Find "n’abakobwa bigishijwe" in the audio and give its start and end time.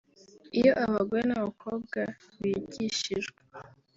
1.25-3.41